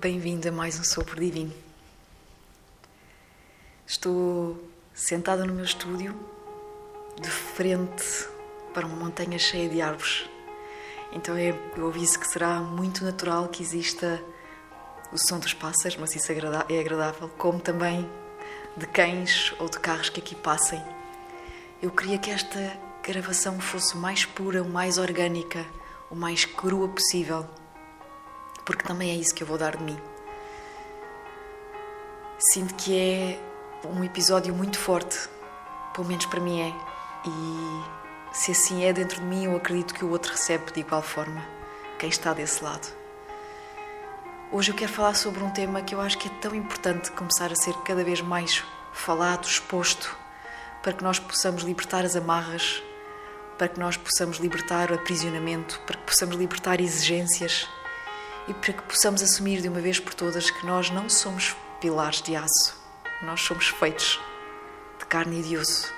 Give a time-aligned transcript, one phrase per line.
[0.00, 1.52] bem-vindo a mais um Sopro Divino.
[3.86, 4.58] Estou
[4.94, 6.18] sentada no meu estúdio,
[7.20, 8.26] de frente
[8.72, 10.26] para uma montanha cheia de árvores.
[11.12, 14.24] Então é, eu aviso que será muito natural que exista
[15.12, 18.08] o som dos pássaros, mas isso é agradável, como também
[18.78, 20.82] de cães ou de carros que aqui passem.
[21.82, 25.66] Eu queria que esta gravação fosse o mais pura, o mais orgânica,
[26.10, 27.46] o mais crua possível
[28.70, 29.98] porque também é isso que eu vou dar de mim.
[32.38, 33.40] Sinto que é
[33.84, 35.28] um episódio muito forte,
[35.92, 36.72] pelo menos para mim é,
[37.26, 41.02] e se assim é dentro de mim, eu acredito que o outro recebe de igual
[41.02, 41.44] forma,
[41.98, 42.86] quem está desse lado.
[44.52, 47.50] Hoje eu quero falar sobre um tema que eu acho que é tão importante começar
[47.50, 50.16] a ser cada vez mais falado, exposto,
[50.80, 52.80] para que nós possamos libertar as amarras,
[53.58, 57.68] para que nós possamos libertar o aprisionamento, para que possamos libertar exigências
[58.48, 62.22] e para que possamos assumir de uma vez por todas que nós não somos pilares
[62.22, 62.76] de aço,
[63.22, 64.20] nós somos feitos
[64.98, 65.92] de carne e de osso.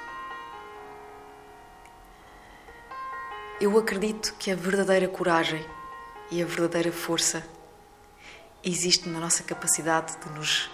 [3.61, 5.65] Eu acredito que a verdadeira coragem
[6.31, 7.47] e a verdadeira força
[8.65, 10.71] existe na nossa capacidade de nos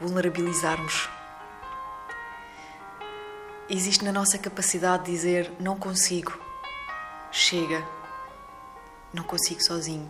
[0.00, 1.08] vulnerabilizarmos.
[3.68, 6.38] Existe na nossa capacidade de dizer: não consigo,
[7.32, 7.84] chega,
[9.12, 10.08] não consigo sozinho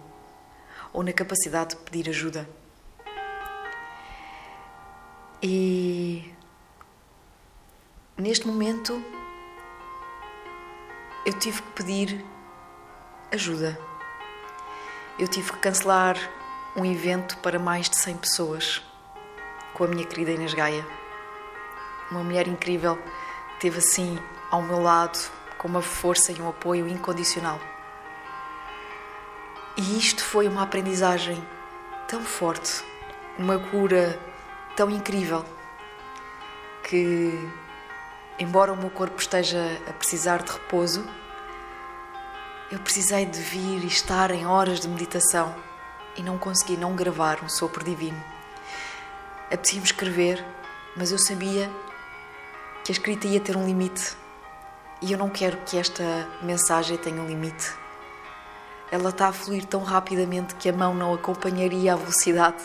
[0.96, 2.48] ou na capacidade de pedir ajuda.
[5.42, 6.34] E
[8.16, 9.04] neste momento
[11.26, 12.24] eu tive que pedir
[13.30, 13.78] ajuda.
[15.18, 16.16] Eu tive que cancelar
[16.74, 18.82] um evento para mais de 100 pessoas
[19.74, 20.86] com a minha querida Inês Gaia.
[22.10, 22.98] Uma mulher incrível,
[23.60, 24.18] teve assim
[24.50, 25.18] ao meu lado
[25.58, 27.60] com uma força e um apoio incondicional.
[29.78, 31.36] E isto foi uma aprendizagem
[32.08, 32.82] tão forte,
[33.38, 34.18] uma cura
[34.74, 35.44] tão incrível,
[36.82, 37.30] que,
[38.38, 41.06] embora o meu corpo esteja a precisar de repouso,
[42.72, 45.54] eu precisei de vir e estar em horas de meditação
[46.16, 48.24] e não consegui não gravar um sopro divino.
[49.48, 50.42] Apetecia-me escrever,
[50.96, 51.70] mas eu sabia
[52.82, 54.16] que a escrita ia ter um limite
[55.02, 57.85] e eu não quero que esta mensagem tenha um limite
[58.90, 62.62] ela está a fluir tão rapidamente que a mão não acompanharia a velocidade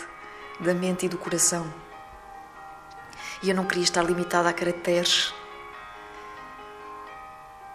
[0.59, 1.71] da mente e do coração.
[3.41, 5.33] E eu não queria estar limitada a caracteres,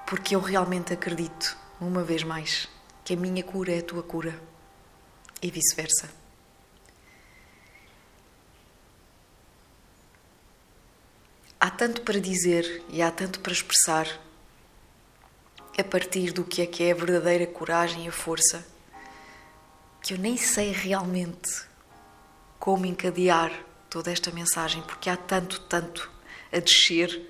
[0.07, 2.69] porque eu realmente acredito, uma vez mais,
[3.05, 4.41] que a minha cura é a tua cura
[5.43, 6.09] e vice-versa.
[11.59, 14.07] Há tanto para dizer e há tanto para expressar
[15.79, 18.67] a partir do que é que é a verdadeira coragem e a força,
[20.03, 21.65] que eu nem sei realmente
[22.59, 23.53] como encadear
[23.91, 26.11] toda esta mensagem, porque há tanto, tanto
[26.53, 27.23] a descer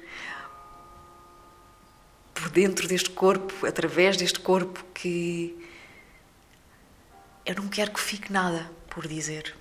[2.32, 5.56] por dentro deste corpo, através deste corpo, que
[7.44, 9.56] eu não quero que fique nada por dizer.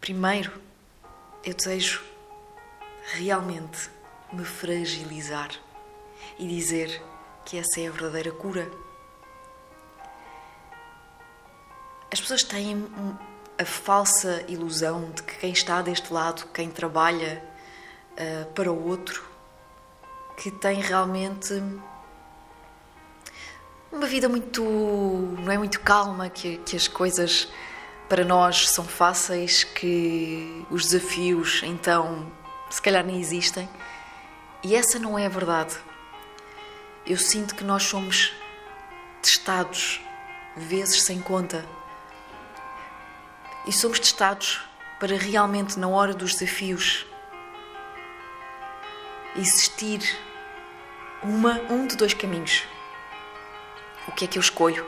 [0.00, 0.52] Primeiro,
[1.44, 2.02] eu desejo
[3.14, 3.90] realmente
[4.32, 5.50] me fragilizar
[6.38, 7.02] e dizer
[7.44, 8.70] que essa é a verdadeira cura.
[12.12, 12.86] As pessoas têm
[13.58, 17.42] a falsa ilusão de que quem está deste lado, quem trabalha
[18.12, 19.24] uh, para o outro,
[20.36, 21.54] que tem realmente
[23.90, 27.48] uma vida muito não é muito calma, que, que as coisas
[28.08, 32.30] para nós são fáceis, que os desafios então
[32.70, 33.68] se calhar nem existem.
[34.62, 35.76] E essa não é a verdade
[37.08, 38.34] eu sinto que nós somos
[39.22, 39.98] testados
[40.54, 41.64] vezes sem conta.
[43.66, 44.60] E somos testados
[45.00, 47.06] para realmente, na hora dos desafios,
[49.36, 50.00] existir
[51.22, 52.64] uma, um de dois caminhos.
[54.06, 54.86] O que é que eu escolho?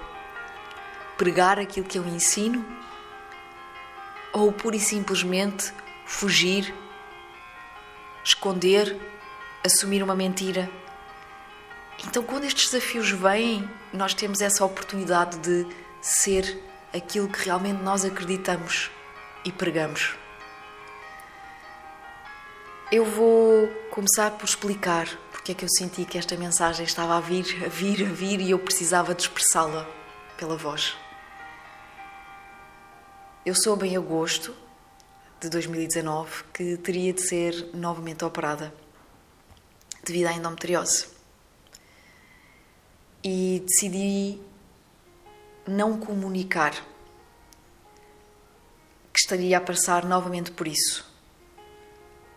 [1.17, 2.67] Pregar aquilo que eu ensino?
[4.31, 5.73] Ou pura e simplesmente
[6.05, 6.75] fugir,
[8.23, 8.95] esconder,
[9.65, 10.71] assumir uma mentira
[12.07, 15.67] então, quando estes desafios vêm, nós temos essa oportunidade de
[16.01, 16.63] ser
[16.93, 18.91] aquilo que realmente nós acreditamos
[19.45, 20.15] e pregamos.
[22.91, 27.21] Eu vou começar por explicar porque é que eu senti que esta mensagem estava a
[27.21, 29.89] vir, a vir, a vir e eu precisava de expressá-la
[30.37, 30.97] pela voz.
[33.45, 34.55] Eu soube em agosto
[35.39, 38.75] de 2019 que teria de ser novamente operada
[40.05, 41.20] devido à endometriose
[43.23, 44.41] e decidi
[45.67, 46.75] não comunicar
[49.21, 51.09] estaria a passar novamente por isso.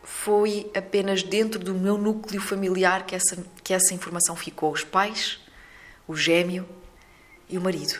[0.03, 5.39] Foi apenas dentro do meu núcleo familiar que essa, que essa informação ficou: os pais,
[6.07, 6.67] o gêmeo
[7.49, 7.99] e o marido.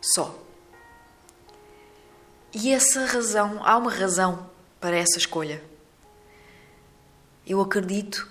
[0.00, 0.38] Só.
[2.52, 4.50] E essa razão, há uma razão
[4.80, 5.62] para essa escolha.
[7.46, 8.28] Eu acredito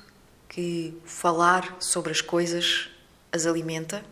[0.50, 2.90] que falar sobre as coisas
[3.32, 4.04] as alimenta.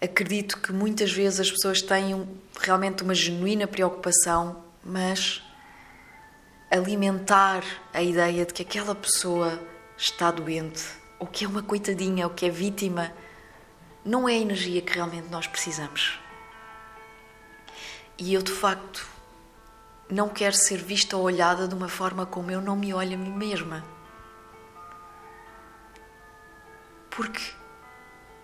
[0.00, 2.28] Acredito que muitas vezes as pessoas têm
[2.60, 5.42] realmente uma genuína preocupação, mas
[6.70, 9.60] alimentar a ideia de que aquela pessoa
[9.96, 10.84] está doente,
[11.18, 13.12] ou que é uma coitadinha, ou que é vítima,
[14.04, 16.18] não é a energia que realmente nós precisamos.
[18.16, 19.06] E eu, de facto,
[20.10, 23.18] não quero ser vista ou olhada de uma forma como eu não me olho a
[23.18, 23.84] mim mesma.
[27.10, 27.57] Porque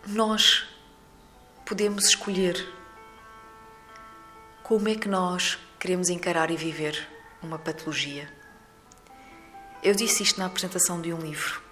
[0.07, 0.67] nós
[1.65, 2.69] podemos escolher
[4.63, 7.09] como é que nós queremos encarar e viver
[7.43, 8.31] uma patologia.
[9.83, 11.63] Eu disse isto na apresentação de um livro.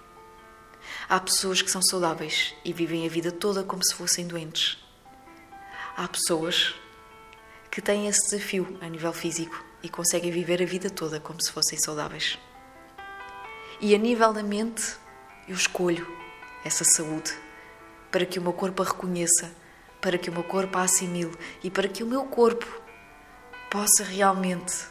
[1.07, 4.79] Há pessoas que são saudáveis e vivem a vida toda como se fossem doentes.
[5.95, 6.73] Há pessoas
[7.69, 11.51] que têm esse desafio a nível físico e conseguem viver a vida toda como se
[11.51, 12.39] fossem saudáveis.
[13.79, 14.95] E a nível da mente,
[15.47, 16.07] eu escolho
[16.63, 17.42] essa saúde
[18.13, 19.51] para que o meu corpo a reconheça,
[19.99, 22.67] para que o meu corpo a assimile e para que o meu corpo
[23.71, 24.85] possa realmente,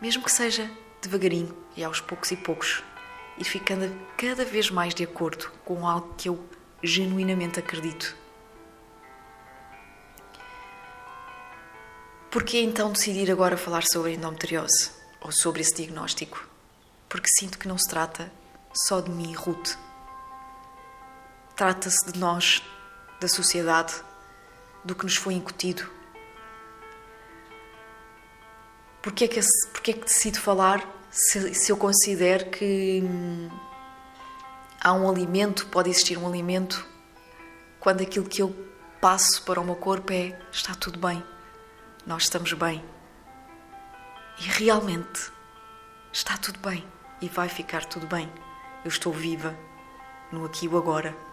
[0.00, 0.68] mesmo que seja
[1.00, 2.82] devagarinho e aos poucos e poucos,
[3.38, 6.44] ir ficando cada vez mais de acordo com algo que eu
[6.82, 8.16] genuinamente acredito.
[12.28, 14.90] Por que então decidir agora falar sobre endometriose
[15.20, 16.44] ou sobre esse diagnóstico?
[17.08, 18.32] Porque sinto que não se trata
[18.74, 19.91] só de mim, Ruth.
[21.62, 22.60] Trata-se de nós,
[23.20, 23.94] da sociedade,
[24.84, 25.88] do que nos foi incutido.
[29.00, 29.40] Porquê é que,
[29.72, 33.48] porquê é que decido falar se, se eu considero que hum,
[34.80, 36.84] há um alimento, pode existir um alimento,
[37.78, 38.52] quando aquilo que eu
[39.00, 41.22] passo para o meu corpo é está tudo bem,
[42.04, 42.84] nós estamos bem.
[44.40, 45.30] E realmente
[46.12, 46.84] está tudo bem
[47.20, 48.28] e vai ficar tudo bem.
[48.84, 49.56] Eu estou viva
[50.32, 51.30] no aqui e agora.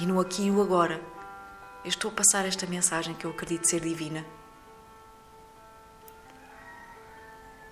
[0.00, 0.98] E no aqui e o agora,
[1.84, 4.24] eu estou a passar esta mensagem que eu acredito ser divina.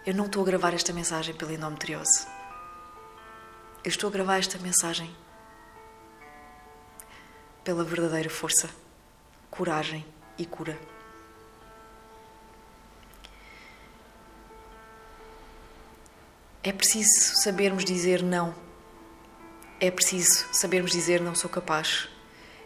[0.05, 2.27] Eu não estou a gravar esta mensagem pela endometriose.
[3.83, 5.11] Eu estou a gravar esta mensagem
[7.65, 8.69] pela verdadeira força,
[9.51, 10.05] coragem
[10.37, 10.79] e cura.
[16.63, 18.55] É preciso sabermos dizer não.
[19.81, 22.07] É preciso sabermos dizer não sou capaz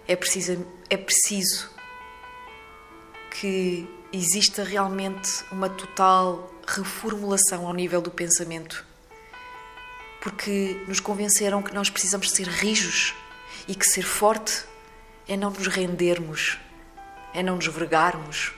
[0.06, 1.70] é preciso, é preciso
[3.30, 8.84] que exista realmente uma total reformulação ao nível do pensamento.
[10.20, 13.14] Porque nos convenceram que nós precisamos ser rijos
[13.66, 14.64] e que ser forte
[15.26, 16.58] é não nos rendermos,
[17.34, 18.52] é não nos vergarmos,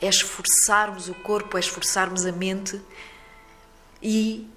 [0.00, 2.80] é esforçarmos o corpo, é esforçarmos a mente
[4.02, 4.48] e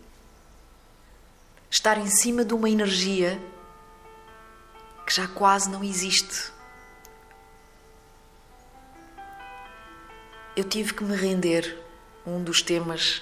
[1.69, 3.41] estar em cima de uma energia
[5.05, 6.51] que já quase não existe.
[10.55, 11.79] Eu tive que me render
[12.25, 13.21] um dos temas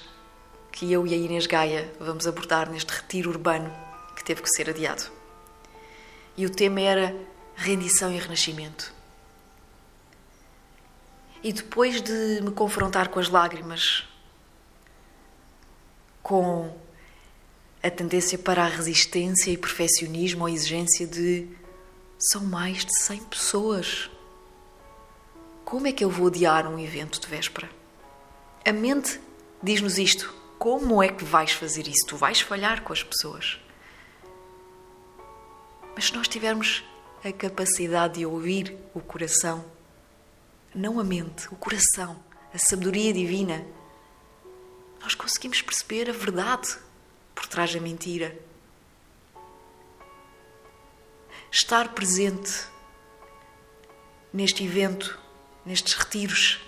[0.70, 3.72] que eu e a Inês Gaia vamos abordar neste retiro urbano
[4.14, 5.10] que teve que ser adiado.
[6.36, 7.14] E o tema era
[7.54, 8.92] rendição e renascimento.
[11.42, 14.06] E depois de me confrontar com as lágrimas,
[16.22, 16.74] com
[17.82, 21.48] a tendência para a resistência e perfeccionismo ou exigência de
[22.30, 24.10] são mais de 100 pessoas.
[25.64, 27.68] Como é que eu vou adiar um evento de véspera?
[28.64, 29.20] A mente
[29.60, 30.32] diz-nos isto.
[30.58, 32.06] Como é que vais fazer isso?
[32.06, 33.58] Tu vais falhar com as pessoas.
[35.96, 36.84] Mas se nós tivermos
[37.24, 39.64] a capacidade de ouvir o coração,
[40.72, 42.22] não a mente, o coração,
[42.54, 43.66] a sabedoria divina,
[45.00, 46.76] nós conseguimos perceber a verdade
[47.34, 48.38] por trás da mentira
[51.52, 52.66] estar presente
[54.32, 55.18] neste evento,
[55.66, 56.58] nestes retiros,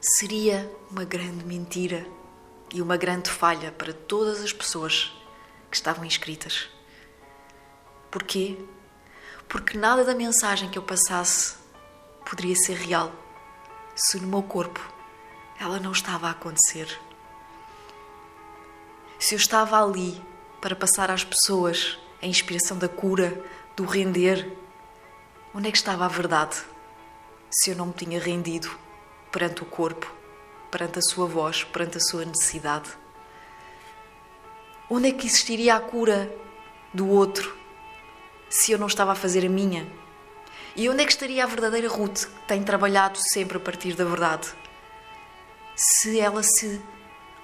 [0.00, 2.06] seria uma grande mentira
[2.72, 5.12] e uma grande falha para todas as pessoas
[5.68, 6.68] que estavam inscritas.
[8.08, 8.56] Porquê?
[9.48, 11.56] Porque nada da mensagem que eu passasse
[12.24, 13.12] poderia ser real
[13.96, 14.80] se no meu corpo
[15.58, 16.88] ela não estava a acontecer.
[19.18, 20.22] Se eu estava ali
[20.60, 23.44] para passar às pessoas a inspiração da cura,
[23.76, 24.56] do render.
[25.54, 26.62] Onde é que estava a verdade?
[27.52, 28.70] se eu não me tinha rendido
[29.30, 30.10] perante o corpo,
[30.70, 32.90] perante a sua voz, perante a sua necessidade?
[34.88, 36.34] Onde é que existiria a cura
[36.94, 37.54] do outro
[38.48, 39.86] se eu não estava a fazer a minha?
[40.74, 44.04] E onde é que estaria a verdadeira Ruth, que tem trabalhado sempre a partir da
[44.04, 44.48] verdade?
[45.76, 46.80] Se ela se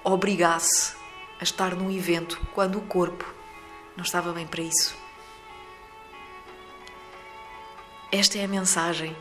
[0.03, 0.95] obrigasse
[1.39, 3.31] a estar num evento quando o corpo
[3.95, 4.97] não estava bem para isso.
[8.11, 9.15] Esta é a mensagem.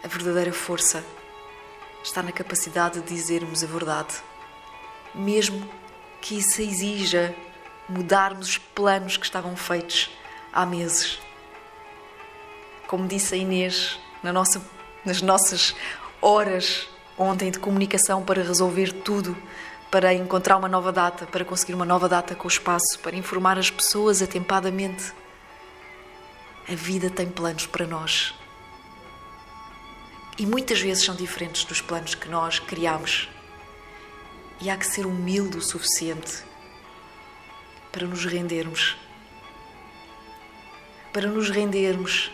[0.00, 1.04] A verdadeira força
[2.04, 4.14] está na capacidade de dizermos a verdade,
[5.12, 5.68] mesmo
[6.20, 7.34] que isso exija
[7.88, 10.08] mudarmos os planos que estavam feitos
[10.52, 11.18] há meses.
[12.86, 14.62] Como disse a Inês na nossa,
[15.04, 15.74] nas nossas
[16.22, 19.36] horas ontem de comunicação para resolver tudo,
[19.90, 23.58] para encontrar uma nova data, para conseguir uma nova data com o espaço, para informar
[23.58, 25.12] as pessoas atempadamente
[26.68, 28.34] a vida tem planos para nós.
[30.38, 33.28] E muitas vezes são diferentes dos planos que nós criamos.
[34.60, 36.42] E há que ser humilde o suficiente
[37.92, 38.96] para nos rendermos.
[41.12, 42.32] Para nos rendermos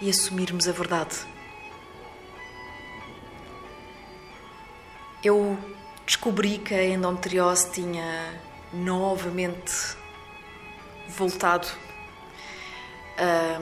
[0.00, 1.16] e assumirmos a verdade.
[5.24, 5.58] Eu
[6.04, 8.40] descobri que a endometriose tinha
[8.72, 9.96] novamente
[11.08, 11.68] voltado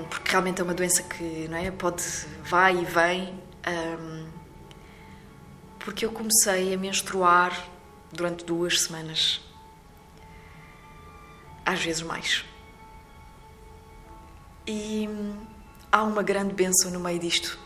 [0.09, 2.03] porque realmente é uma doença que não é, pode
[2.43, 3.41] vai e vem.
[5.79, 7.69] porque eu comecei a menstruar
[8.13, 9.41] durante duas semanas,
[11.65, 12.45] às vezes mais.
[14.67, 15.09] E
[15.91, 17.59] há uma grande bênção no meio disto.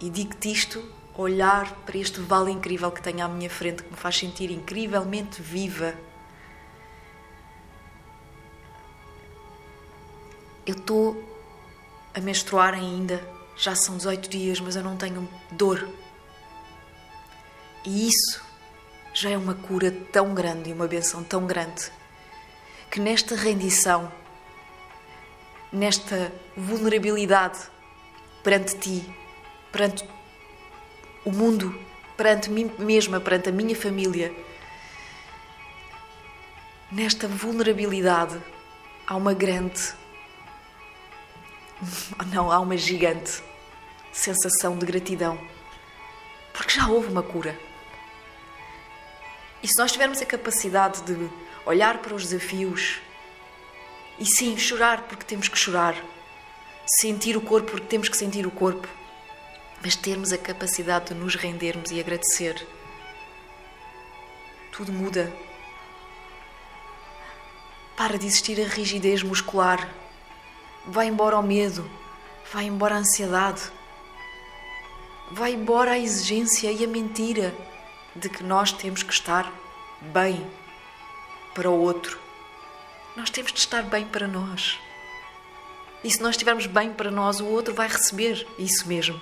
[0.00, 0.84] E digo-te isto,
[1.16, 5.42] olhar para este vale incrível que tenho à minha frente, que me faz sentir incrivelmente
[5.42, 5.94] viva
[10.68, 11.16] Eu estou
[12.12, 15.88] a menstruar ainda, já são 18 dias, mas eu não tenho dor.
[17.86, 18.44] E isso
[19.14, 21.90] já é uma cura tão grande e uma benção tão grande
[22.90, 24.12] que nesta rendição,
[25.72, 27.60] nesta vulnerabilidade
[28.44, 29.14] perante ti,
[29.72, 30.06] perante
[31.24, 31.74] o mundo,
[32.14, 34.34] perante mim mesma, perante a minha família,
[36.92, 38.38] nesta vulnerabilidade
[39.06, 39.96] há uma grande
[42.32, 43.42] não, há uma gigante
[44.12, 45.38] sensação de gratidão.
[46.52, 47.58] Porque já houve uma cura.
[49.62, 51.30] E se nós tivermos a capacidade de
[51.66, 53.00] olhar para os desafios
[54.18, 55.94] e sim chorar porque temos que chorar,
[56.86, 58.88] sentir o corpo porque temos que sentir o corpo,
[59.82, 62.66] mas termos a capacidade de nos rendermos e agradecer,
[64.72, 65.32] tudo muda.
[67.96, 69.88] Para de existir a rigidez muscular
[70.86, 71.88] Vai embora o medo,
[72.52, 73.62] vai embora a ansiedade,
[75.30, 77.54] vai embora a exigência e a mentira
[78.16, 79.52] de que nós temos que estar
[80.00, 80.46] bem
[81.54, 82.18] para o outro.
[83.16, 84.78] Nós temos de estar bem para nós.
[86.02, 89.20] E se nós estivermos bem para nós, o outro vai receber isso mesmo.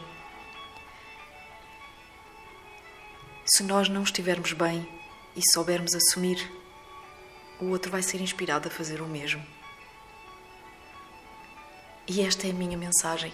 [3.46, 4.86] Se nós não estivermos bem
[5.34, 6.50] e soubermos assumir,
[7.60, 9.44] o outro vai ser inspirado a fazer o mesmo.
[12.08, 13.32] E esta é a minha mensagem.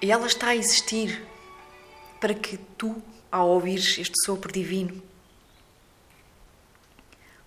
[0.00, 1.26] E ela está a existir
[2.20, 5.02] para que tu, ao ouvires este sopro divino,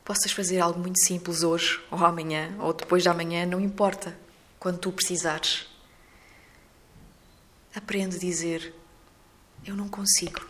[0.05, 4.17] possas fazer algo muito simples hoje, ou amanhã, ou depois de amanhã, não importa,
[4.59, 5.67] quando tu precisares.
[7.75, 8.73] Aprende a dizer:
[9.65, 10.47] Eu não consigo.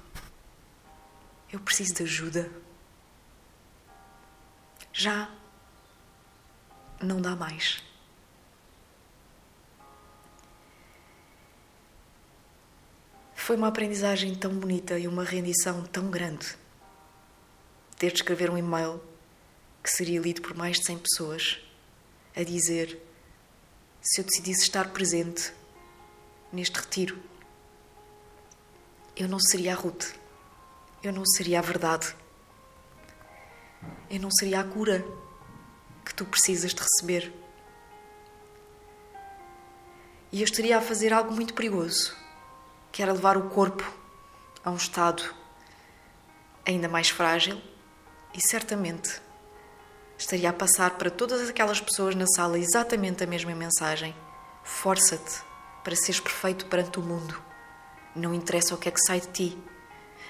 [1.51, 2.51] Eu preciso de ajuda.
[4.91, 5.29] Já
[7.01, 7.86] não dá mais.
[13.47, 16.45] Foi uma aprendizagem tão bonita e uma rendição tão grande.
[17.97, 19.01] Ter de escrever um e-mail
[19.81, 21.57] que seria lido por mais de 100 pessoas
[22.35, 23.01] a dizer:
[24.01, 25.53] se eu decidisse estar presente
[26.51, 27.17] neste retiro,
[29.15, 30.07] eu não seria a Ruth,
[31.01, 32.13] eu não seria a verdade,
[34.09, 35.07] eu não seria a cura
[36.03, 37.31] que tu precisas de receber.
[40.33, 42.26] E eu estaria a fazer algo muito perigoso
[42.91, 43.83] que era levar o corpo
[44.63, 45.23] a um estado
[46.65, 47.61] ainda mais frágil
[48.33, 49.21] e certamente
[50.17, 54.13] estaria a passar para todas aquelas pessoas na sala exatamente a mesma mensagem:
[54.63, 55.41] força-te
[55.83, 57.41] para seres perfeito perante o mundo.
[58.15, 59.57] Não interessa o que é que sai de ti.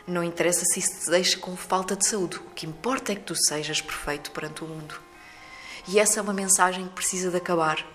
[0.05, 2.37] Não interessa se isso te deixa com falta de saúde.
[2.37, 4.99] O que importa é que tu sejas perfeito perante o mundo.
[5.87, 7.85] E essa é uma mensagem que precisa de acabar.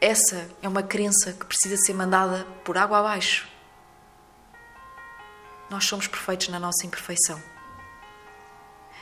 [0.00, 3.48] Essa é uma crença que precisa ser mandada por água abaixo.
[5.70, 7.42] Nós somos perfeitos na nossa imperfeição.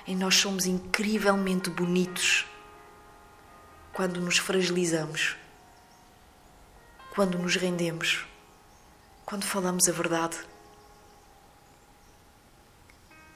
[0.07, 2.47] E nós somos incrivelmente bonitos
[3.93, 5.37] quando nos fragilizamos,
[7.15, 8.27] quando nos rendemos,
[9.25, 10.37] quando falamos a verdade.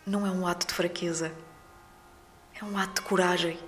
[0.05, 1.33] Não é um ato de fraqueza,
[2.61, 3.59] é um ato de coragem.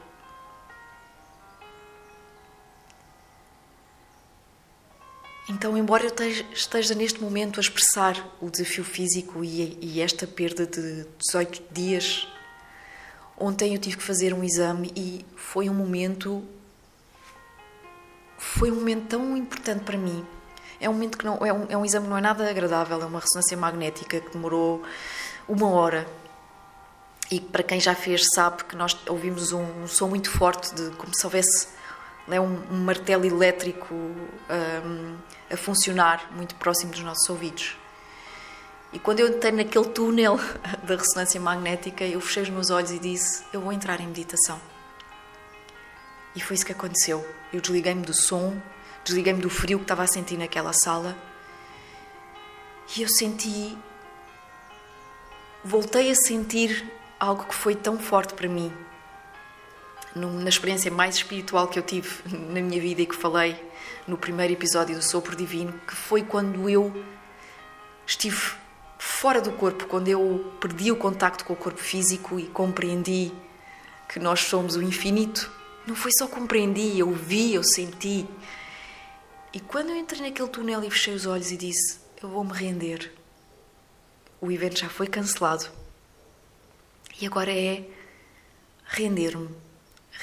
[5.48, 11.06] Então, embora eu esteja neste momento a expressar o desafio físico e, esta perda de
[11.18, 12.28] 18 dias,
[13.36, 16.44] ontem eu tive que fazer um exame e foi um momento
[18.38, 20.24] foi um momento tão importante para mim.
[20.80, 23.02] É um momento que não é um, é um exame que não é nada agradável,
[23.02, 24.82] é uma ressonância magnética que demorou
[25.46, 26.06] uma hora.
[27.30, 30.90] E para quem já fez sabe que nós ouvimos um, um som muito forte de
[30.96, 31.68] como se houvesse
[32.30, 35.16] é um, um martelo elétrico um,
[35.50, 37.76] a funcionar muito próximo dos nossos ouvidos.
[38.92, 40.38] E quando eu entrei naquele túnel
[40.82, 44.60] da ressonância magnética, eu fechei os meus olhos e disse: Eu vou entrar em meditação.
[46.34, 47.26] E foi isso que aconteceu.
[47.52, 48.60] Eu desliguei-me do som,
[49.04, 51.16] desliguei-me do frio que estava a sentir naquela sala
[52.96, 53.76] e eu senti.
[55.62, 58.72] Voltei a sentir algo que foi tão forte para mim
[60.14, 63.56] na experiência mais espiritual que eu tive na minha vida e que falei
[64.06, 66.92] no primeiro episódio do Sopro Divino, que foi quando eu
[68.06, 68.36] estive
[68.98, 73.32] fora do corpo, quando eu perdi o contacto com o corpo físico e compreendi
[74.08, 75.50] que nós somos o infinito.
[75.86, 78.26] Não foi só compreendi, eu vi, eu senti.
[79.52, 82.52] E quando eu entrei naquele túnel e fechei os olhos e disse: Eu vou me
[82.52, 83.12] render,
[84.40, 85.66] o evento já foi cancelado.
[87.20, 87.84] E agora é
[88.86, 89.48] render-me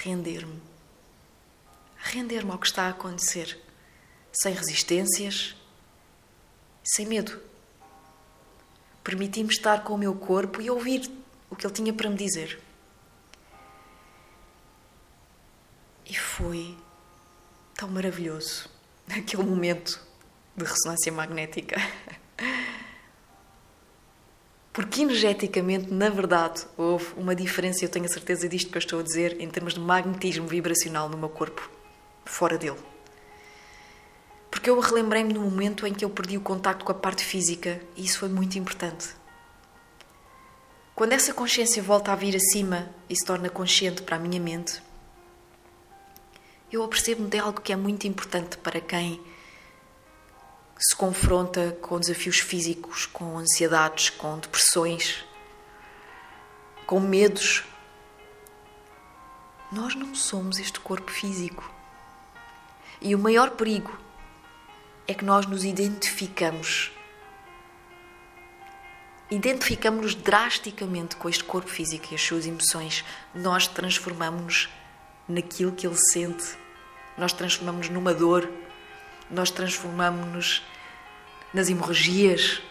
[0.03, 0.61] render-me.
[1.97, 3.59] Render-me ao que está a acontecer,
[4.31, 5.55] sem resistências,
[6.83, 7.41] sem medo.
[9.03, 11.09] Permiti-me estar com o meu corpo e ouvir
[11.49, 12.61] o que ele tinha para me dizer.
[16.05, 16.77] E foi
[17.75, 18.69] tão maravilhoso
[19.09, 20.01] aquele momento
[20.55, 21.75] de ressonância magnética.
[24.77, 28.99] Porque energeticamente, na verdade, houve uma diferença, eu tenho a certeza disto que eu estou
[28.99, 31.67] a dizer, em termos de magnetismo vibracional no meu corpo,
[32.25, 32.77] fora dele.
[34.51, 37.81] Porque eu relembrei-me no momento em que eu perdi o contacto com a parte física
[37.95, 39.15] e isso foi muito importante.
[40.93, 44.79] Quando essa consciência volta a vir acima e se torna consciente para a minha mente,
[46.71, 49.19] eu apercebo-me de algo que é muito importante para quem
[50.79, 55.25] se confronta com desafios físicos, com ansiedades, com depressões,
[56.85, 57.63] com medos.
[59.71, 61.69] Nós não somos este corpo físico.
[63.01, 63.97] E o maior perigo
[65.07, 66.91] é que nós nos identificamos.
[69.29, 73.03] Identificamos-nos drasticamente com este corpo físico e as suas emoções.
[73.33, 74.69] Nós transformamos-nos
[75.27, 76.55] naquilo que ele sente.
[77.17, 78.49] Nós transformamos-nos numa dor
[79.29, 80.63] nós transformamos-nos
[81.53, 82.61] nas hemorragias,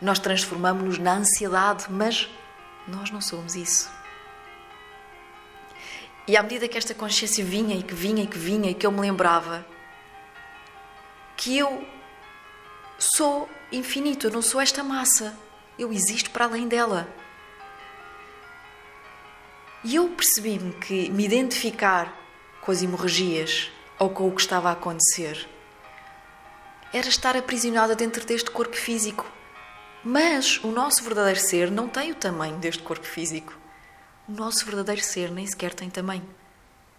[0.00, 2.28] nós transformamos-nos na ansiedade, mas
[2.86, 3.90] nós não somos isso.
[6.26, 8.86] E à medida que esta consciência vinha e que vinha e que vinha e que
[8.86, 9.64] eu me lembrava
[11.36, 11.84] que eu
[12.98, 15.36] sou infinito, eu não sou esta massa,
[15.78, 17.08] eu existo para além dela.
[19.82, 22.16] E eu percebi-me que me identificar
[22.60, 25.48] com as hemorragias ou com o que estava a acontecer
[26.92, 29.26] era estar aprisionada dentro deste corpo físico.
[30.04, 33.56] Mas o nosso verdadeiro ser não tem o tamanho deste corpo físico.
[34.28, 36.28] O nosso verdadeiro ser nem sequer tem tamanho.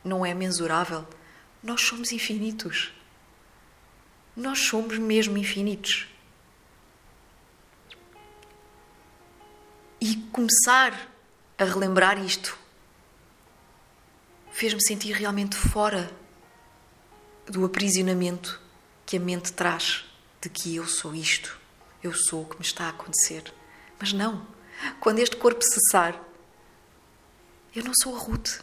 [0.03, 1.05] Não é mensurável.
[1.61, 2.93] Nós somos infinitos.
[4.35, 6.07] Nós somos mesmo infinitos.
[10.01, 11.09] E começar
[11.57, 12.57] a relembrar isto
[14.51, 16.11] fez-me sentir realmente fora
[17.45, 18.62] do aprisionamento
[19.13, 20.03] que a mente traz
[20.41, 21.59] de que eu sou isto,
[22.01, 23.43] eu sou o que me está a acontecer.
[23.99, 24.47] Mas não,
[24.99, 26.19] quando este corpo cessar,
[27.75, 28.61] eu não sou a Ruth,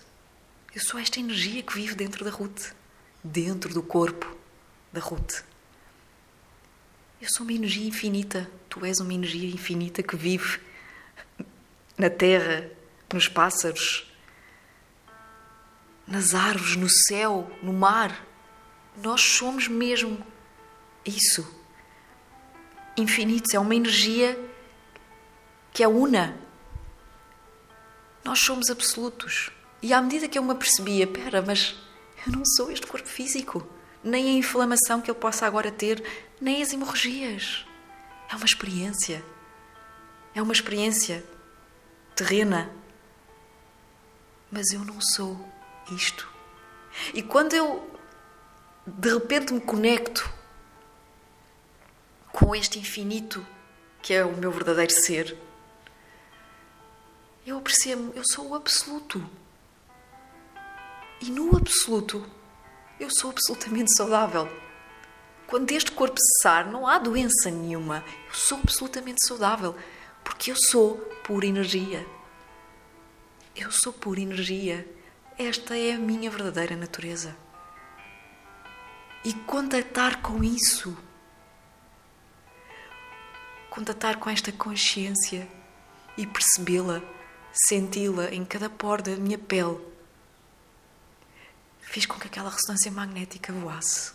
[0.75, 2.73] eu sou esta energia que vive dentro da Ruth,
[3.23, 4.37] dentro do corpo
[4.93, 5.45] da Ruth.
[7.21, 10.61] Eu sou uma energia infinita, tu és uma energia infinita que vive
[11.97, 12.69] na terra,
[13.15, 14.13] nos pássaros,
[16.09, 18.27] nas árvores, no céu, no mar.
[18.97, 20.27] Nós somos mesmo
[21.05, 21.47] isso.
[22.97, 24.39] Infinitos é uma energia
[25.73, 26.37] que é una.
[28.25, 29.51] Nós somos absolutos.
[29.83, 31.75] E à medida que eu me apercebia, pera, mas
[32.27, 33.67] eu não sou este corpo físico.
[34.03, 36.03] nem a inflamação que ele possa agora ter,
[36.41, 37.67] nem as hemorragias.
[38.31, 39.23] É uma experiência.
[40.35, 41.25] É uma experiência
[42.15, 42.71] terrena.
[44.51, 45.39] Mas eu não sou
[45.93, 46.29] isto.
[47.15, 47.91] E quando eu
[48.87, 50.33] de repente me conecto
[52.40, 53.46] com este infinito
[54.00, 55.37] que é o meu verdadeiro ser,
[57.46, 59.22] eu apercebo, eu sou o absoluto.
[61.20, 62.24] E no absoluto,
[62.98, 64.48] eu sou absolutamente saudável.
[65.46, 68.03] Quando este corpo cessar, não há doença nenhuma.
[68.29, 69.76] Eu sou absolutamente saudável,
[70.24, 72.07] porque eu sou pura energia.
[73.55, 74.88] Eu sou pura energia.
[75.38, 77.37] Esta é a minha verdadeira natureza.
[79.24, 80.96] E contatar com isso,
[83.71, 85.49] contatar com esta consciência
[86.19, 87.01] e percebê-la,
[87.53, 89.79] senti-la em cada poro da minha pele,
[91.81, 94.13] fez com que aquela ressonância magnética voasse.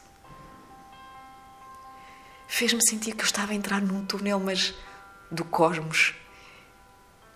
[2.47, 4.73] Fez-me sentir que eu estava a entrar num túnel, mas
[5.31, 6.13] do cosmos,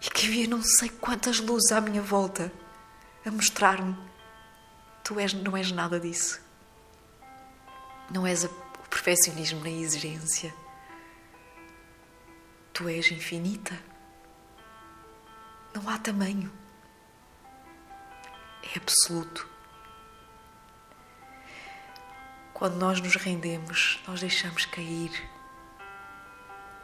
[0.02, 2.52] e que havia não sei quantas luzes à minha volta
[3.26, 3.98] a mostrar-me:
[5.04, 6.40] tu és, não és nada disso.
[8.12, 8.50] Não és o
[8.90, 10.54] perfeccionismo na exigência.
[12.80, 13.78] Tu és infinita.
[15.76, 16.50] Não há tamanho.
[18.64, 19.46] É absoluto.
[22.54, 25.12] Quando nós nos rendemos, nós deixamos cair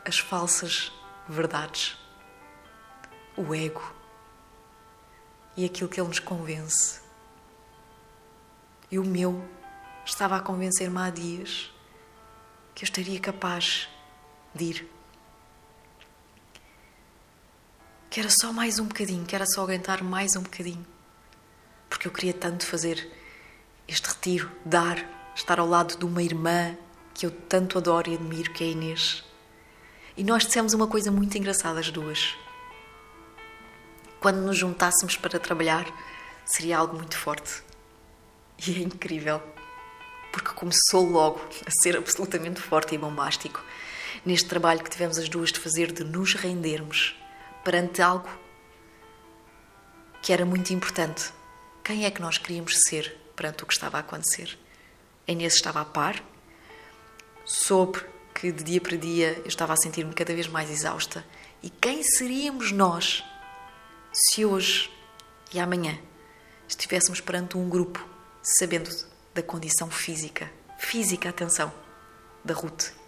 [0.05, 0.91] as falsas
[1.29, 1.97] verdades,
[3.38, 3.95] o ego
[5.55, 6.99] e aquilo que ele nos convence.
[8.91, 9.49] E o meu
[10.05, 11.73] estava a convencer-me há dias
[12.73, 13.88] que eu estaria capaz
[14.53, 14.94] de ir.
[18.15, 20.88] Que era só mais um bocadinho, que era só aguentar mais um bocadinho.
[21.89, 23.12] Porque eu queria tanto fazer
[23.89, 26.78] este retiro, dar, estar ao lado de uma irmã
[27.13, 29.21] que eu tanto adoro e admiro, que é a Inês.
[30.15, 32.38] E nós dissemos uma coisa muito engraçada, as duas.
[34.21, 35.86] Quando nos juntássemos para trabalhar,
[36.45, 37.62] seria algo muito forte.
[38.65, 39.43] E é incrível
[40.32, 43.62] porque começou logo a ser absolutamente forte e bombástico.
[44.25, 47.13] Neste trabalho que tivemos as duas de fazer, de nos rendermos
[47.65, 48.30] perante algo
[50.21, 51.34] que era muito importante.
[51.84, 54.58] Quem é que nós queríamos ser perante o que estava a acontecer?
[55.28, 56.23] A Inês estava a par,
[57.43, 57.99] soube
[58.36, 61.25] que de dia para dia eu estava a sentir-me cada vez mais exausta.
[61.63, 63.23] E quem seríamos nós
[64.13, 64.91] se hoje
[65.51, 65.99] e amanhã
[66.67, 68.08] estivéssemos perante um grupo,
[68.43, 68.89] sabendo
[69.34, 71.73] da condição física, física, atenção,
[72.43, 73.04] da Ruth.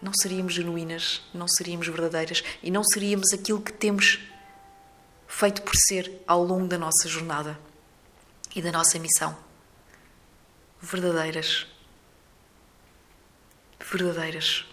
[0.00, 4.20] Não seríamos genuínas, não seríamos verdadeiras e não seríamos aquilo que temos
[5.26, 7.58] feito por ser ao longo da nossa jornada
[8.54, 9.36] e da nossa missão.
[10.80, 11.66] Verdadeiras.
[13.80, 14.64] Verdadeiras.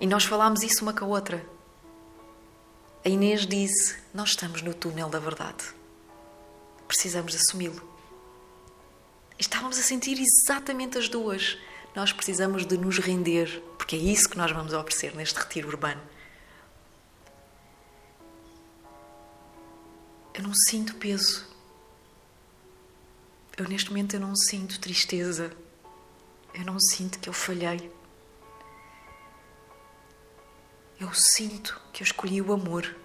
[0.00, 1.44] E nós falámos isso uma com a outra.
[3.04, 5.64] A Inês disse: Nós estamos no túnel da verdade.
[6.88, 7.88] Precisamos assumi-lo.
[9.38, 11.56] Estávamos a sentir exatamente as duas.
[11.94, 16.00] Nós precisamos de nos render, porque é isso que nós vamos oferecer neste retiro urbano.
[20.32, 21.44] Eu não sinto peso.
[23.56, 25.50] Eu neste momento eu não sinto tristeza.
[26.54, 27.92] Eu não sinto que eu falhei.
[31.00, 32.96] Eu sinto que eu escolhi o amor.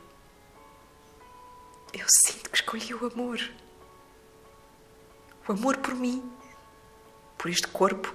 [1.93, 3.39] Eu sinto que escolhi o amor
[5.47, 6.23] o amor por mim,
[7.39, 8.13] por este corpo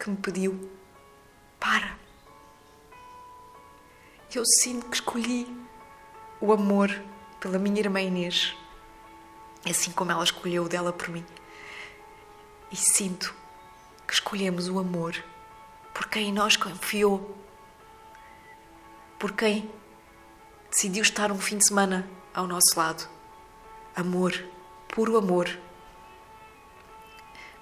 [0.00, 0.70] que me pediu:
[1.60, 2.05] para.
[4.36, 5.46] Eu sinto que escolhi
[6.42, 6.90] o amor
[7.40, 8.54] pela minha irmã Inês,
[9.66, 11.24] assim como ela escolheu o dela por mim.
[12.70, 13.34] E sinto
[14.06, 15.16] que escolhemos o amor
[15.94, 17.34] por quem nós confiou,
[19.18, 19.70] por quem
[20.70, 23.08] decidiu estar um fim de semana ao nosso lado.
[23.96, 24.34] Amor,
[24.86, 25.48] puro amor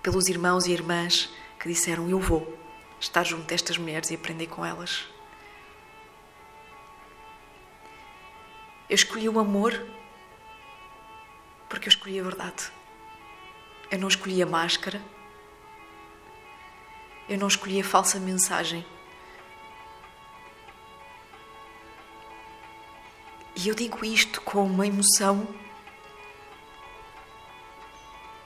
[0.03, 2.59] pelos irmãos e irmãs que disseram: Eu vou
[2.99, 5.14] estar junto destas mulheres e aprender com elas.
[8.89, 9.73] Eu escolhi o amor
[11.69, 12.71] porque eu escolhi a verdade.
[13.91, 15.01] Eu não escolhi a máscara.
[17.29, 18.85] Eu não escolhi a falsa mensagem.
[23.57, 25.47] E eu digo isto com uma emoção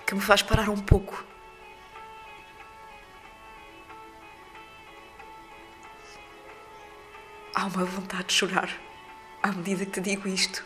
[0.07, 1.25] que me faz parar um pouco
[7.55, 8.88] há uma vontade de chorar
[9.43, 10.65] à medida que te digo isto,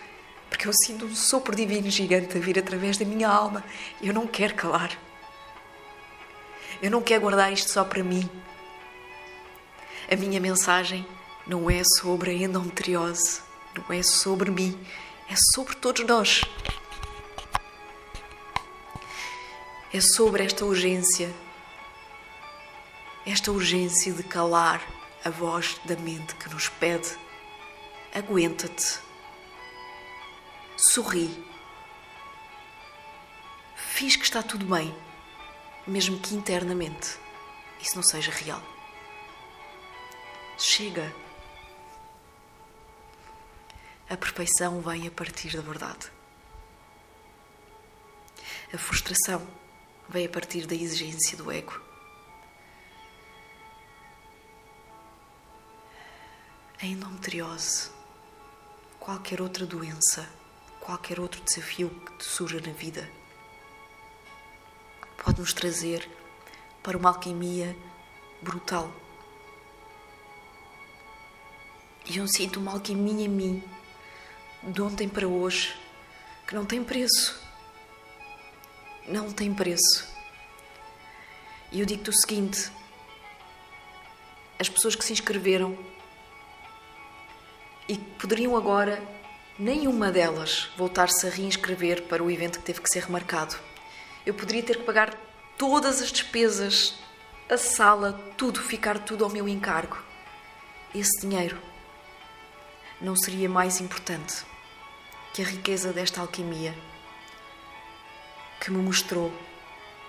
[0.48, 3.64] porque eu sinto um sopro divino gigante a vir através da minha alma
[4.00, 4.98] e eu não quero calar.
[6.82, 8.28] Eu não quero guardar isto só para mim.
[10.10, 11.06] A minha mensagem
[11.46, 13.40] não é sobre a endometriose,
[13.74, 14.78] não é sobre mim,
[15.30, 16.42] é sobre todos nós.
[19.94, 21.30] É sobre esta urgência,
[23.26, 24.80] esta urgência de calar
[25.24, 27.10] a voz da mente que nos pede:
[28.14, 28.98] aguenta-te,
[30.76, 31.44] sorri,
[33.74, 34.94] fiz que está tudo bem,
[35.86, 37.18] mesmo que internamente
[37.80, 38.62] isso não seja real.
[40.58, 41.12] Chega.
[44.08, 46.12] A perfeição vem a partir da verdade.
[48.72, 49.46] A frustração
[50.08, 51.80] vem a partir da exigência do ego.
[56.80, 57.90] A endometriose,
[59.02, 60.28] qualquer outra doença,
[60.78, 63.10] qualquer outro desafio que te surja na vida,
[65.24, 66.08] pode nos trazer
[66.84, 67.76] para uma alquimia
[68.40, 68.92] brutal.
[72.08, 73.64] E eu sinto uma alquimia em mim,
[74.62, 75.76] de ontem para hoje,
[76.46, 77.42] que não tem preço.
[79.08, 80.06] Não tem preço.
[81.72, 82.70] E eu digo-te o seguinte:
[84.60, 85.76] as pessoas que se inscreveram
[87.92, 89.02] e poderiam agora,
[89.58, 93.54] nenhuma delas, voltar-se a reinscrever para o evento que teve que ser remarcado.
[94.24, 95.14] Eu poderia ter que pagar
[95.58, 96.94] todas as despesas,
[97.50, 99.98] a sala, tudo, ficar tudo ao meu encargo.
[100.94, 101.58] Esse dinheiro
[102.98, 104.42] não seria mais importante
[105.34, 106.74] que a riqueza desta alquimia
[108.58, 109.30] que me mostrou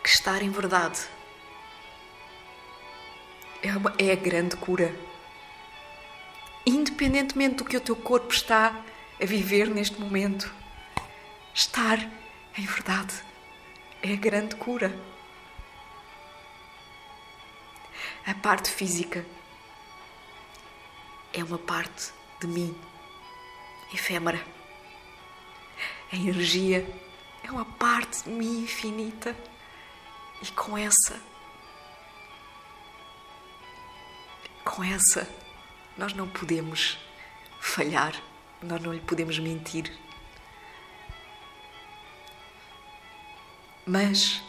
[0.01, 1.01] que estar em verdade
[3.61, 5.12] é, uma, é a grande cura.
[6.65, 8.83] Independentemente do que o teu corpo está
[9.21, 10.53] a viver neste momento,
[11.53, 11.99] estar
[12.57, 13.13] em verdade
[14.01, 14.93] é a grande cura.
[18.25, 19.25] A parte física
[21.33, 22.77] é uma parte de mim,
[23.93, 24.41] efêmera.
[26.11, 26.87] A energia
[27.43, 29.35] é uma parte de mim infinita
[30.41, 31.19] e com essa,
[34.63, 35.27] com essa,
[35.97, 36.97] nós não podemos
[37.59, 38.13] falhar,
[38.61, 39.91] nós não lhe podemos mentir.
[43.85, 44.41] Mas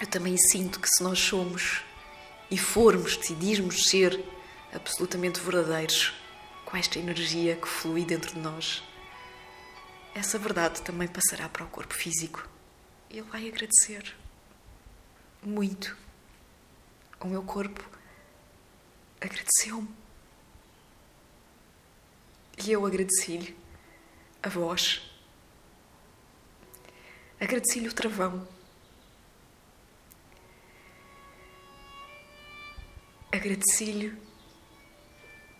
[0.00, 1.82] eu também sinto que se nós somos
[2.50, 4.22] e formos, decidirmos ser
[4.72, 6.14] absolutamente verdadeiros
[6.64, 8.82] com esta energia que flui dentro de nós,
[10.14, 12.48] essa verdade também passará para o corpo físico.
[13.10, 14.16] Ele vai agradecer
[15.42, 15.96] muito.
[17.20, 17.84] O meu corpo
[19.20, 20.05] agradeceu-me.
[22.64, 23.56] E eu agradeci-lhe
[24.42, 25.02] a voz.
[27.40, 28.48] Agradeci-lhe o travão.
[33.30, 34.16] Agradeci-lhe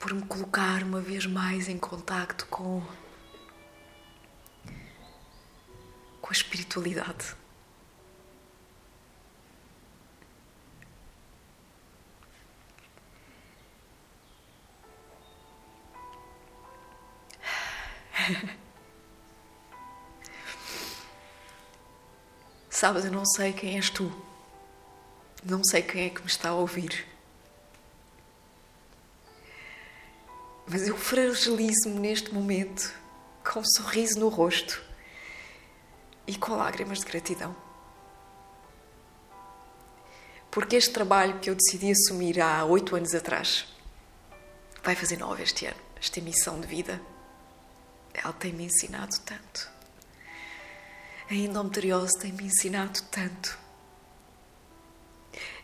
[0.01, 2.83] por me colocar uma vez mais em contacto com
[6.21, 7.37] com a espiritualidade.
[22.71, 24.13] Sabes, eu não sei quem és tu.
[25.45, 27.07] Não sei quem é que me está a ouvir.
[30.69, 32.93] Mas eu fragilizo-me neste momento
[33.45, 34.83] com um sorriso no rosto
[36.27, 37.55] e com lágrimas de gratidão.
[40.51, 43.67] Porque este trabalho que eu decidi assumir há oito anos atrás
[44.83, 45.77] vai fazer nove este ano.
[46.01, 47.01] Esta missão de vida,
[48.17, 49.71] ela tem-me ensinado tanto.
[51.29, 53.59] A endometriose tem-me ensinado tanto.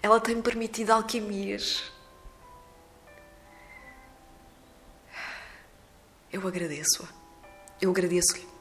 [0.03, 1.91] Ela tem-me permitido alquimias.
[6.33, 7.09] Eu agradeço-a.
[7.81, 8.53] Eu agradeço-lhe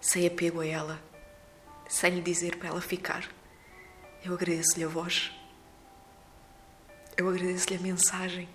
[0.00, 1.02] sem apego a ela,
[1.88, 3.28] sem lhe dizer para ela ficar.
[4.24, 5.32] Eu agradeço-lhe a voz.
[7.16, 8.48] Eu agradeço-lhe a mensagem.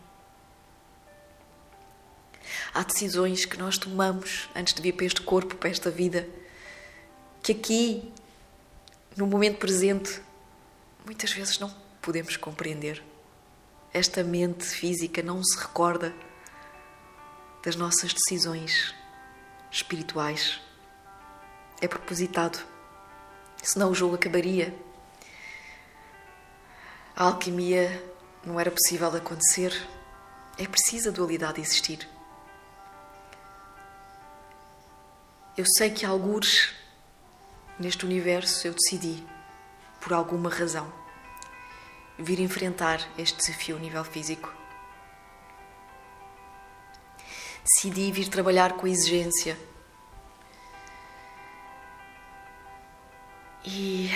[2.74, 6.28] Há decisões que nós tomamos antes de vir para este corpo, para esta vida,
[7.42, 8.12] que aqui,
[9.16, 10.22] no momento presente,
[11.06, 13.04] muitas vezes não podemos compreender.
[13.94, 16.14] Esta mente física não se recorda
[17.64, 18.94] das nossas decisões
[19.72, 20.60] espirituais
[21.84, 22.60] é propositado.
[23.62, 24.74] Senão o jogo acabaria.
[27.14, 28.02] A alquimia
[28.46, 29.74] não era possível acontecer.
[30.58, 32.08] É preciso a dualidade existir.
[35.56, 36.74] Eu sei que algures
[37.78, 39.24] neste universo eu decidi
[40.02, 40.92] por alguma razão,
[42.18, 44.54] vir enfrentar este desafio a nível físico.
[47.64, 49.58] Decidi vir trabalhar com exigência.
[53.64, 54.10] E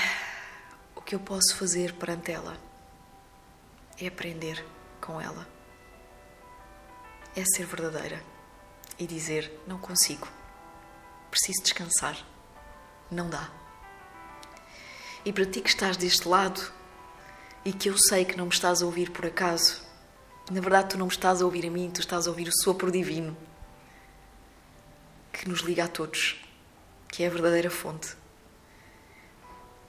[0.96, 2.58] o que eu posso fazer perante ela
[3.98, 4.66] é aprender
[5.00, 5.48] com ela.
[7.36, 8.22] É ser verdadeira
[9.00, 10.28] e dizer: não consigo,
[11.38, 12.18] preciso descansar,
[13.12, 13.52] não dá.
[15.24, 16.74] E para ti que estás deste lado
[17.64, 19.82] e que eu sei que não me estás a ouvir por acaso,
[20.50, 22.64] na verdade, tu não me estás a ouvir a mim, tu estás a ouvir o
[22.64, 23.38] sopro divino
[25.32, 26.44] que nos liga a todos,
[27.08, 28.16] que é a verdadeira fonte.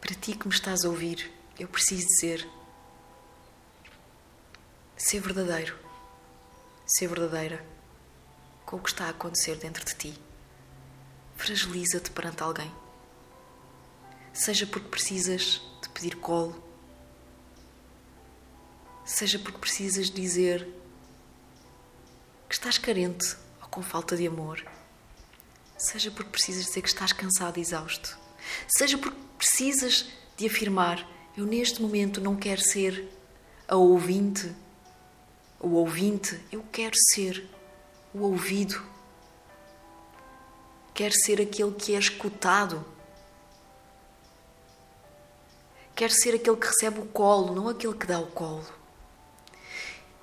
[0.00, 2.46] Para ti que me estás a ouvir, eu preciso dizer:
[4.96, 5.78] ser verdadeiro,
[6.84, 7.64] ser verdadeira
[8.66, 10.27] com o que está a acontecer dentro de ti.
[11.38, 12.70] Fragiliza-te perante alguém.
[14.34, 16.62] Seja porque precisas de pedir colo,
[19.04, 20.68] seja porque precisas dizer
[22.48, 24.62] que estás carente ou com falta de amor,
[25.78, 28.18] seja porque precisas dizer que estás cansado e exausto,
[28.66, 33.08] seja porque precisas de afirmar: Eu neste momento não quero ser
[33.66, 34.54] a ouvinte,
[35.60, 37.48] o ouvinte, eu quero ser
[38.12, 38.82] o ouvido,
[40.98, 42.84] quero ser aquele que é escutado.
[45.94, 48.66] Quero ser aquele que recebe o colo, não aquele que dá o colo.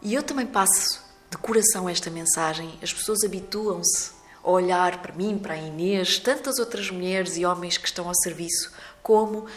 [0.02, 2.78] E eu também passo de coração esta mensagem.
[2.84, 4.12] As pessoas habituam-se
[4.44, 8.16] a olhar para mim, para a Inês, tantas outras mulheres e homens que estão ao
[8.16, 9.48] serviço, como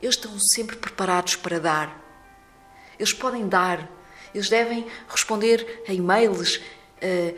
[0.00, 2.02] eles estão sempre preparados para dar.
[2.98, 3.90] Eles podem dar,
[4.34, 6.62] eles devem responder a e-mails,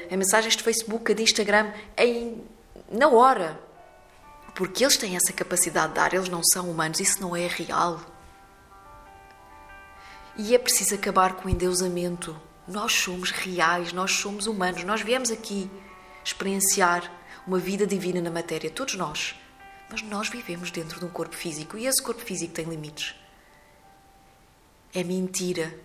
[0.09, 2.54] a mensagens de Facebook, a de Instagram, em,
[2.95, 3.61] na hora.
[4.55, 8.01] Porque eles têm essa capacidade de dar, eles não são humanos, isso não é real.
[10.37, 12.41] E é preciso acabar com o endeusamento.
[12.67, 15.71] Nós somos reais, nós somos humanos, nós viemos aqui
[16.25, 17.11] experienciar
[17.47, 19.35] uma vida divina na matéria, todos nós.
[19.91, 23.15] Mas nós vivemos dentro de um corpo físico e esse corpo físico tem limites.
[24.95, 25.79] É mentira.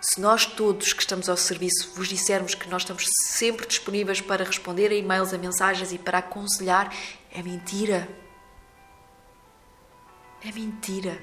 [0.00, 4.44] Se nós todos que estamos ao serviço vos dissermos que nós estamos sempre disponíveis para
[4.44, 6.94] responder a e-mails, a mensagens e para aconselhar,
[7.32, 8.08] é mentira.
[10.44, 11.18] É mentira.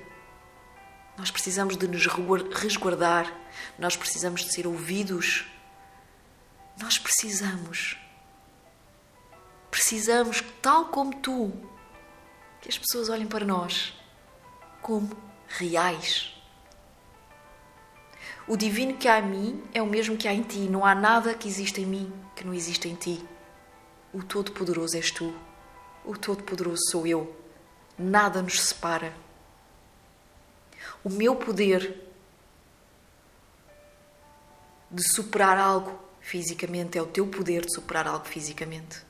[1.17, 3.31] Nós precisamos de nos resguardar,
[3.77, 5.45] nós precisamos de ser ouvidos,
[6.81, 7.97] nós precisamos.
[9.69, 11.53] Precisamos, tal como tu,
[12.61, 13.93] que as pessoas olhem para nós
[14.81, 15.15] como
[15.47, 16.33] reais.
[18.47, 20.59] O divino que há em mim é o mesmo que há em ti.
[20.59, 23.23] Não há nada que exista em mim que não exista em ti.
[24.13, 25.33] O Todo-Poderoso és tu.
[26.05, 27.35] O Todo-Poderoso sou eu.
[27.97, 29.13] Nada nos separa.
[31.03, 32.01] O meu poder
[34.91, 39.01] de superar algo fisicamente é o teu poder de superar algo fisicamente.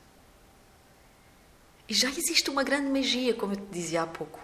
[1.88, 4.40] E já existe uma grande magia, como eu te dizia há pouco.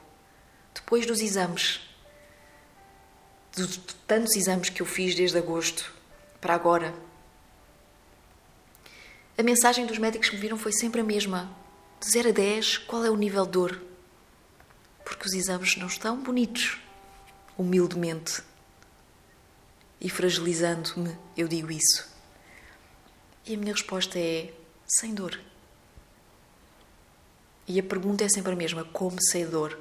[0.75, 1.81] Depois dos exames,
[3.55, 5.93] de tantos exames que eu fiz desde agosto
[6.41, 6.95] para agora,
[9.41, 11.51] a mensagem dos médicos que me viram foi sempre a mesma.
[11.99, 13.83] De 0 a 10, qual é o nível de dor?
[15.03, 16.79] Porque os exames não estão bonitos
[17.57, 18.43] humildemente.
[19.99, 22.07] E fragilizando-me, eu digo isso.
[23.47, 24.53] E a minha resposta é:
[24.87, 25.41] sem dor.
[27.67, 29.79] E a pergunta é sempre a mesma: como sei dor?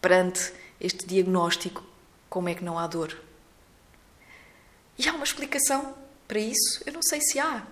[0.00, 1.84] Perante este diagnóstico,
[2.30, 3.14] como é que não há dor?
[4.96, 5.94] E há uma explicação
[6.26, 6.82] para isso?
[6.86, 7.66] Eu não sei se há.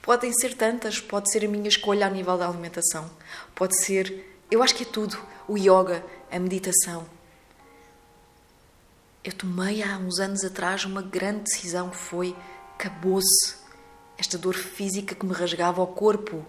[0.00, 3.10] Podem ser tantas, pode ser a minha escolha a nível da alimentação,
[3.54, 7.08] pode ser, eu acho que é tudo, o yoga, a meditação,
[9.24, 12.36] eu tomei há uns anos atrás uma grande decisão que foi
[12.74, 13.56] acabou-se
[14.18, 16.44] esta dor física que me rasgava o corpo,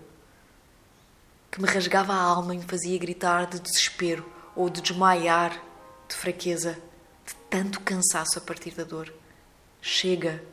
[1.49, 5.51] que me rasgava a alma e me fazia gritar de desespero ou de desmaiar
[6.09, 6.78] de fraqueza,
[7.56, 9.14] tanto cansaço a partir da dor.
[9.82, 10.43] Chega.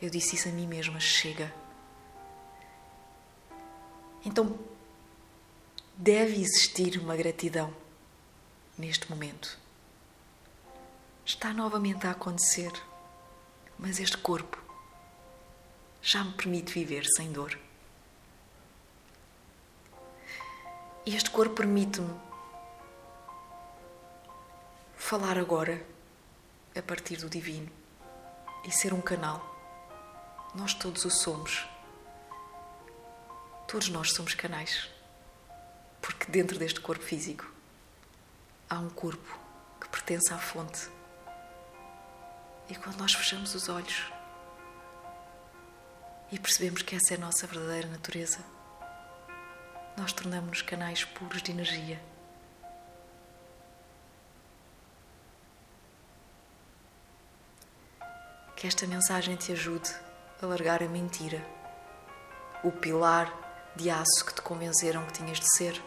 [0.00, 1.52] Eu disse isso a mim mesma, chega.
[4.24, 4.58] Então
[5.94, 7.70] deve existir uma gratidão
[8.78, 9.58] neste momento
[11.26, 12.72] está novamente a acontecer,
[13.78, 14.56] mas este corpo
[16.00, 17.58] já me permite viver sem dor.
[21.04, 22.18] E este corpo permite-me
[24.96, 25.99] falar agora
[26.76, 27.70] a partir do divino
[28.64, 29.44] e ser um canal.
[30.54, 31.66] Nós todos o somos.
[33.66, 34.88] Todos nós somos canais.
[36.00, 37.50] Porque dentro deste corpo físico
[38.68, 39.38] há um corpo
[39.80, 40.88] que pertence à fonte.
[42.68, 44.12] E quando nós fechamos os olhos
[46.30, 48.38] e percebemos que essa é a nossa verdadeira natureza,
[49.96, 52.00] nós tornamos-nos canais puros de energia.
[58.60, 59.90] Que esta mensagem te ajude
[60.42, 61.42] a largar a mentira,
[62.62, 63.32] o pilar
[63.74, 65.82] de aço que te convenceram que tinhas de ser.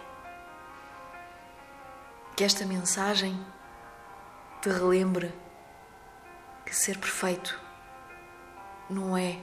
[2.36, 3.40] Que esta mensagem
[4.60, 5.32] te relembre
[6.66, 7.62] que ser perfeito
[8.90, 9.40] não é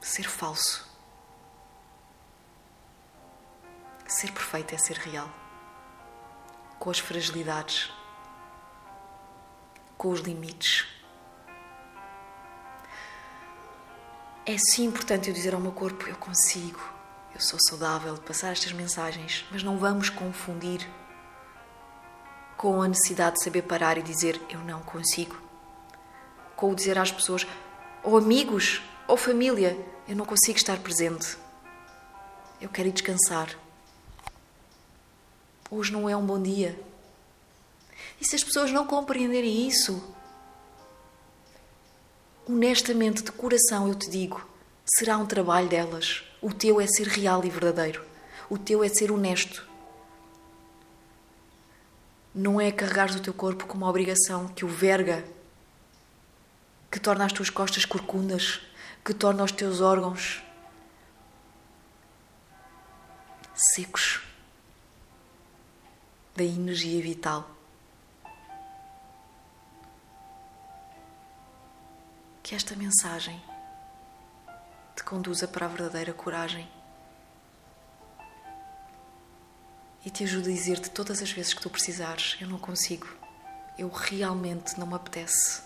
[0.00, 0.88] ser falso.
[4.06, 5.28] Ser perfeito é ser real,
[6.78, 7.92] com as fragilidades,
[9.96, 10.97] com os limites.
[14.50, 16.80] É sim importante eu dizer ao meu corpo: eu consigo,
[17.34, 20.88] eu sou saudável de passar estas mensagens, mas não vamos confundir
[22.56, 25.38] com a necessidade de saber parar e dizer eu não consigo.
[26.56, 27.46] Com o dizer às pessoas,
[28.02, 29.78] ou amigos, ou família,
[30.08, 31.36] eu não consigo estar presente.
[32.58, 33.54] Eu quero ir descansar.
[35.70, 36.82] Hoje não é um bom dia.
[38.18, 40.02] E se as pessoas não compreenderem isso,
[42.48, 44.44] honestamente, de coração, eu te digo,
[44.84, 46.24] será um trabalho delas.
[46.40, 48.02] O teu é ser real e verdadeiro.
[48.48, 49.68] O teu é ser honesto.
[52.34, 55.24] Não é carregar o teu corpo com uma obrigação que o verga,
[56.90, 58.60] que torna as tuas costas corcundas,
[59.04, 60.42] que torna os teus órgãos
[63.54, 64.20] secos
[66.36, 67.57] da energia vital.
[72.48, 73.38] Que esta mensagem
[74.96, 76.66] te conduza para a verdadeira coragem
[80.02, 83.06] e te ajude a dizer-te todas as vezes que tu precisares: Eu não consigo,
[83.76, 85.60] eu realmente não me apetece,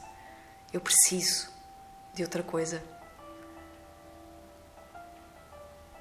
[0.72, 1.48] eu preciso
[2.14, 2.82] de outra coisa.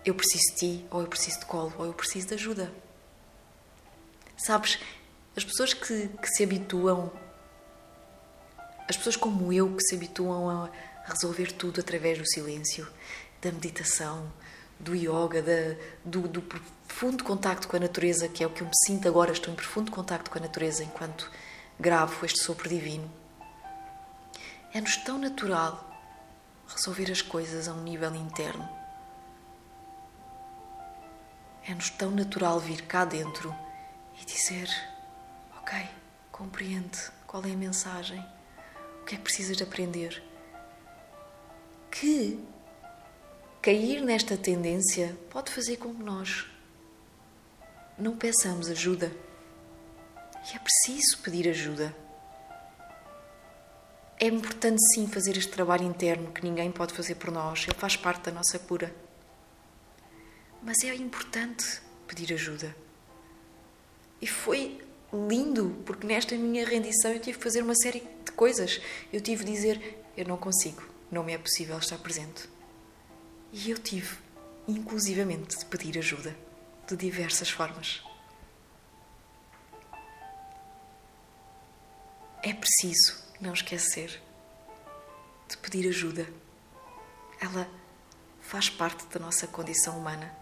[0.04, 2.74] Eu preciso de ti, ou eu preciso de colo, ou eu preciso de ajuda.
[4.36, 4.80] Sabes,
[5.38, 7.14] as pessoas que, que se habituam,
[8.92, 10.70] as pessoas como eu que se habituam a
[11.06, 12.86] resolver tudo através do silêncio,
[13.42, 14.32] da meditação,
[14.78, 18.68] do yoga, da, do, do, profundo contacto com a natureza, que é o que eu
[18.68, 21.32] me sinto agora, estou em profundo contacto com a natureza enquanto
[21.80, 23.10] gravo este sopro divino.
[24.74, 25.90] É-nos tão natural
[26.68, 28.68] resolver as coisas a um nível interno.
[31.66, 33.56] É-nos tão natural vir cá dentro
[34.22, 34.70] e dizer:
[35.58, 35.80] Ok,
[36.30, 38.26] compreende qual é a mensagem,
[39.02, 40.24] o que é que precisas de aprender.
[41.90, 42.40] Que
[43.62, 46.46] cair nesta tendência pode fazer com que nós
[47.98, 49.12] não peçamos ajuda.
[50.52, 51.96] E é preciso pedir ajuda.
[54.20, 57.96] É importante sim fazer este trabalho interno que ninguém pode fazer por nós, ele faz
[57.96, 58.94] parte da nossa cura.
[60.62, 62.76] Mas é importante pedir ajuda.
[64.22, 64.80] E foi
[65.14, 68.82] lindo, porque nesta minha rendição eu tive que fazer uma série de coisas.
[69.12, 70.82] Eu tive de dizer: Eu não consigo,
[71.12, 72.50] não me é possível estar presente.
[73.52, 74.18] E eu tive,
[74.68, 76.36] inclusivamente, de pedir ajuda,
[76.88, 78.02] de diversas formas.
[82.44, 84.22] É preciso não esquecer
[85.48, 86.28] de pedir ajuda.
[87.40, 87.70] Ela
[88.40, 90.34] faz parte da nossa condição humana.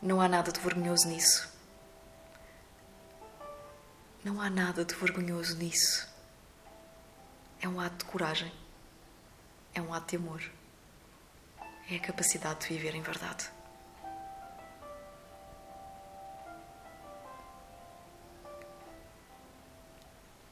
[0.00, 1.51] Não há nada de vergonhoso nisso.
[4.24, 6.08] Não há nada de vergonhoso nisso.
[7.60, 8.52] É um ato de coragem.
[9.74, 10.48] É um ato de amor.
[11.90, 13.50] É a capacidade de viver em verdade.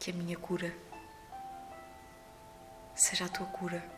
[0.00, 0.76] Que a minha cura
[2.96, 3.88] seja a tua cura.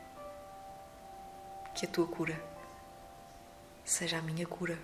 [1.75, 2.39] Que a tua cura
[3.87, 4.79] seja a minha cura.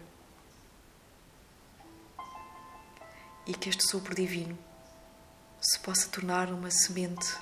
[3.47, 4.68] E que este sopro divino
[5.61, 7.37] se possa tornar uma semente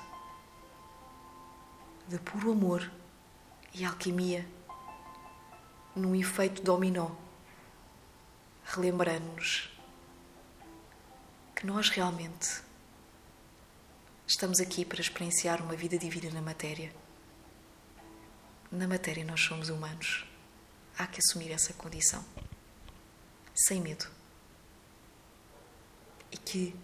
[2.07, 2.89] de puro amor
[3.73, 4.47] e alquimia
[5.95, 7.11] num efeito dominó,
[8.65, 9.69] relembrando-nos
[11.55, 12.61] que nós realmente
[14.27, 16.93] estamos aqui para experienciar uma vida divina na matéria.
[18.71, 20.25] Na matéria nós somos humanos.
[20.97, 22.23] Há que assumir essa condição,
[23.55, 24.07] sem medo.
[26.31, 26.75] E que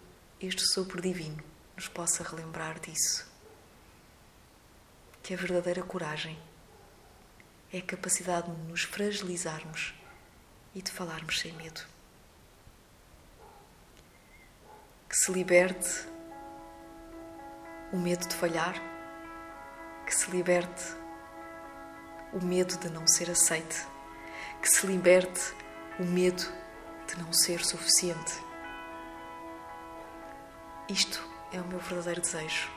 [0.45, 1.43] este sopro divino
[1.75, 3.27] nos possa relembrar disso.
[5.21, 6.37] Que a verdadeira coragem
[7.71, 9.93] é a capacidade de nos fragilizarmos
[10.75, 11.93] e de falarmos sem medo.
[15.13, 16.07] que se liberte
[17.91, 18.73] o medo de falhar,
[20.07, 20.83] que se liberte
[22.33, 23.85] o medo de não ser aceite,
[24.59, 25.53] que se liberte
[25.99, 26.41] o medo
[27.07, 28.33] de não ser suficiente.
[30.89, 31.23] Isto
[31.53, 32.69] é o meu verdadeiro desejo.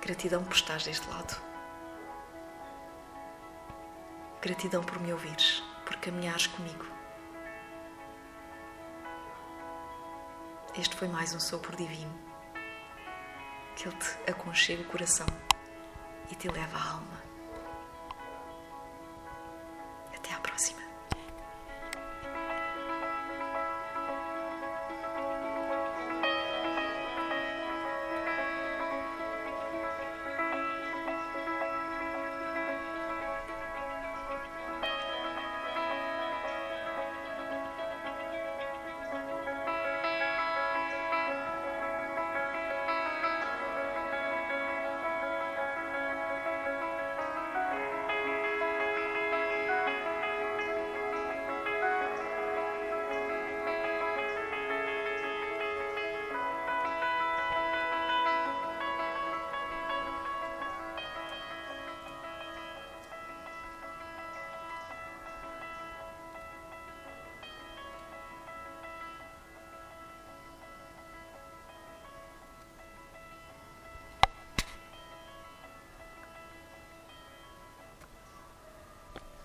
[0.00, 1.42] Gratidão por estares deste lado.
[4.40, 6.86] Gratidão por me ouvires, por caminhares comigo.
[10.78, 12.16] Este foi mais um sopro divino
[13.74, 15.26] que ele te aconchega o coração
[16.30, 17.31] e te leva à alma.